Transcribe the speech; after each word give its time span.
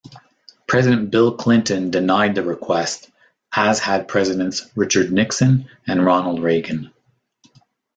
President 0.67 1.11
Bill 1.11 1.37
Clinton 1.37 1.91
denied 1.91 2.33
the 2.33 2.41
request, 2.41 3.11
as 3.55 3.77
had 3.79 4.07
Presidents 4.07 4.65
Richard 4.75 5.11
Nixon 5.11 5.69
and 5.85 6.03
Ronald 6.03 6.41
Reagan. 6.41 6.91